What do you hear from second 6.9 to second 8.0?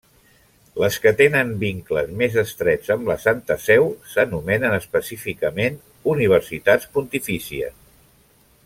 pontifícies.